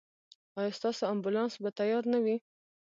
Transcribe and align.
ایا 0.57 0.75
ستاسو 0.77 1.03
امبولانس 1.13 1.53
به 1.61 1.69
تیار 1.79 2.03
نه 2.13 2.19
وي؟ 2.23 2.35